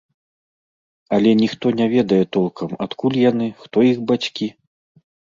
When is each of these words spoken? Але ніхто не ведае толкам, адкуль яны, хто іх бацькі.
Але 1.17 1.33
ніхто 1.41 1.65
не 1.81 1.85
ведае 1.95 2.21
толкам, 2.37 2.73
адкуль 2.85 3.19
яны, 3.31 3.47
хто 3.65 3.77
іх 3.91 3.99
бацькі. 4.13 4.49